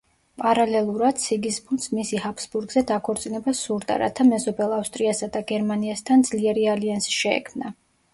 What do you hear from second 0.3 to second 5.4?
პარალელურად, სიგიზმუნდს მისი ჰაბსბურგზე დაქორწინება სურდა, რათა მეზობელ ავსტრიასა